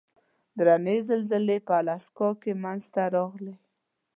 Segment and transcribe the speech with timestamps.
[0.57, 3.55] درنې زلزلې په الاسکا کې منځته راغلې.